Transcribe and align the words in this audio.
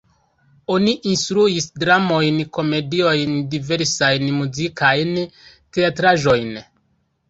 Oni 0.75 0.95
instruis 1.11 1.67
dramojn, 1.83 2.41
komediojn, 2.59 3.37
diversajn 3.55 4.29
muzikajn 4.41 5.17
teatraĵojn. 5.77 6.55